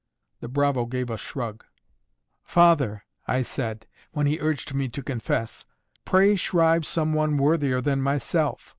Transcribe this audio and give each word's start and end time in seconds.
The 0.39 0.47
bravo 0.47 0.87
gave 0.87 1.11
a 1.11 1.15
shrug. 1.17 1.63
"'Father,' 2.43 3.03
I 3.27 3.43
said, 3.43 3.85
when 4.13 4.25
he 4.25 4.39
urged 4.39 4.73
me 4.73 4.89
to 4.89 5.03
confess, 5.03 5.63
'pray 6.05 6.35
shrive 6.37 6.87
some 6.87 7.13
one 7.13 7.37
worthier 7.37 7.81
than 7.81 8.01
myself. 8.01 8.69